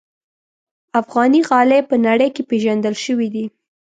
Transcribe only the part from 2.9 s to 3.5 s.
شوي دي.